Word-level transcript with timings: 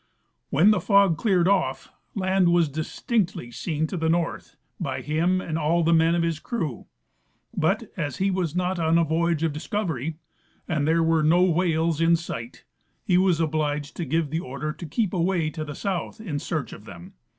When 0.49 0.71
the 0.71 0.81
fog 0.81 1.15
cleared 1.15 1.47
off', 1.47 1.91
land 2.15 2.49
was 2.51 2.67
distinctly 2.69 3.51
seen 3.51 3.85
to 3.85 3.97
the 3.97 4.09
north 4.09 4.55
by 4.79 5.01
him 5.01 5.39
and 5.39 5.59
all 5.59 5.83
the 5.83 5.93
men 5.93 6.15
of 6.15 6.23
his 6.23 6.39
crew; 6.39 6.87
but, 7.55 7.83
as 7.95 8.17
he 8.17 8.31
was 8.31 8.55
not 8.55 8.79
on 8.79 8.97
a 8.97 9.03
voyage 9.03 9.43
of 9.43 9.53
discovery 9.53 10.17
and 10.67 10.87
there 10.87 11.03
were 11.03 11.21
no 11.21 11.43
whales 11.43 12.01
in 12.01 12.15
sight, 12.15 12.63
he 13.05 13.19
was 13.19 13.39
obliged 13.39 13.95
to 13.97 14.05
give 14.05 14.31
the 14.31 14.39
order 14.39 14.73
to 14.73 14.85
keep 14.87 15.13
away 15.13 15.51
to 15.51 15.63
the 15.63 15.75
south 15.75 16.19
in 16.19 16.39
search 16.39 16.73
of 16.73 16.85
them. 16.85 17.13